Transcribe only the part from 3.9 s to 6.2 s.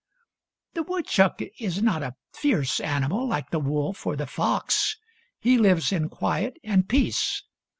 or the fox. He lives in